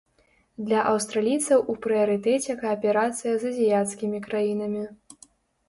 Для 0.69 0.79
аўстралійцаў 0.91 1.59
у 1.73 1.75
прыярытэце 1.83 2.57
кааперацыя 2.63 3.37
з 3.45 3.55
азіяцкімі 3.55 4.25
краінамі. 4.27 4.83